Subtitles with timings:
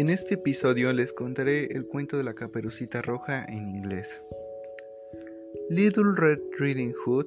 [0.00, 4.22] En este episodio les contaré el cuento de la caperucita roja en inglés.
[5.68, 7.26] Little Red Riding Hood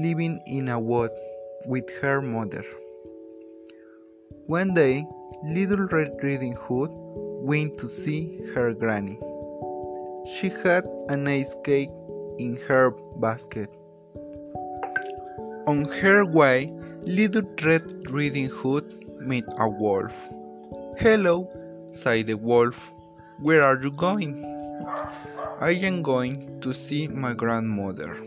[0.00, 1.10] living in a wood
[1.66, 2.64] with her mother.
[4.46, 5.04] One day,
[5.42, 6.92] Little Red Riding Hood
[7.42, 9.18] went to see her granny.
[10.26, 11.90] She had a nice cake
[12.38, 13.68] in her basket.
[15.66, 18.84] On her way, Little Red Riding Hood
[19.18, 20.14] met a wolf.
[21.00, 21.50] Hello,
[21.94, 22.76] said the wolf.
[23.40, 24.44] Where are you going?
[25.60, 28.18] I am going to see my grandmother.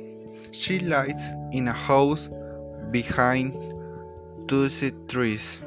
[0.52, 2.30] She lives in a house
[2.91, 3.53] behind
[4.48, 4.70] two
[5.07, 5.62] trees.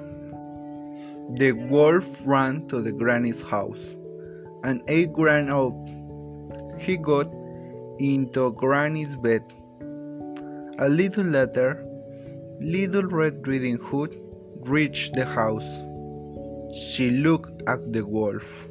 [1.34, 3.94] The wolf ran to the granny's house
[4.64, 5.56] and ate ran up.
[5.56, 5.88] Oh,
[6.78, 7.30] he got
[7.98, 9.44] into granny's bed
[10.80, 11.84] a little later,
[12.58, 14.18] Little Red Riding Hood
[14.62, 15.82] reached the house.
[16.72, 18.68] She looked at the wolf.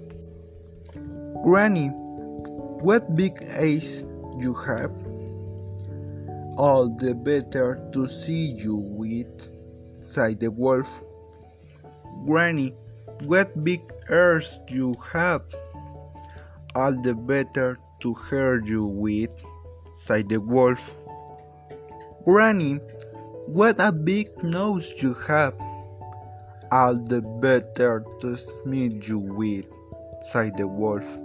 [1.43, 1.89] Granny,
[2.79, 4.05] what big eyes
[4.39, 4.95] you have!
[6.55, 9.49] All the better to see you with,
[10.01, 11.03] sighed the wolf.
[12.25, 12.73] Granny,
[13.27, 15.43] what big ears you have!
[16.75, 19.31] All the better to hear you with,
[19.95, 20.95] sighed the wolf.
[22.23, 22.79] Granny,
[23.47, 25.55] what a big nose you have!
[26.71, 29.69] All the better to smell you with,
[30.21, 31.17] sighed the wolf.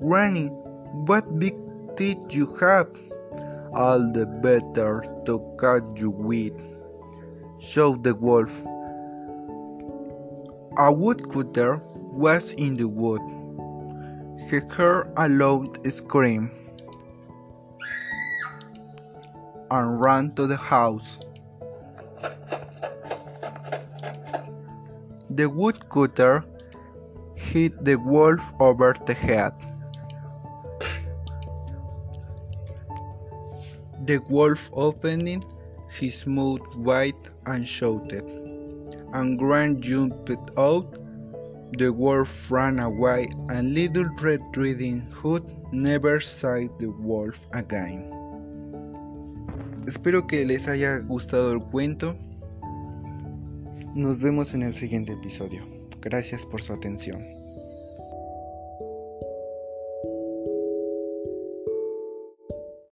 [0.00, 0.46] Granny,
[1.06, 1.54] what big
[1.96, 2.88] teeth you have!
[3.74, 6.54] All the better to cut you with,
[7.58, 8.62] shouted the wolf.
[10.78, 13.22] A woodcutter was in the wood.
[14.50, 16.50] He heard a loud scream.
[19.70, 21.18] and ran to the house.
[25.34, 26.44] The woodcutter
[27.34, 29.52] hit the wolf over the head.
[34.06, 35.44] The wolf opened
[35.90, 38.22] his mouth wide and shouted,
[39.12, 41.00] and Grant jumped out.
[41.78, 45.42] The wolf ran away, and Little Red Riding Hood
[45.72, 48.06] never saw the wolf again.
[49.84, 52.14] Espero que les haya gustado el cuento.
[53.94, 55.64] Nos vemos en el siguiente episodio.
[56.00, 57.43] Gracias por su atención.